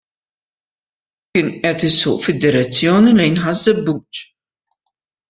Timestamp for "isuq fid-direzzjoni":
1.89-3.13